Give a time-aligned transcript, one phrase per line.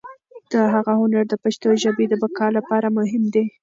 [0.51, 3.45] د هغه هنر د پښتو ژبې د بقا لپاره مهم دی.